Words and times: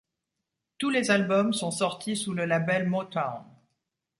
Tous 0.79 0.89
les 0.89 1.11
albums 1.11 1.53
sont 1.53 1.69
sortis 1.69 2.15
sous 2.17 2.33
le 2.33 2.45
label 2.45 2.89
Motown. 2.89 3.43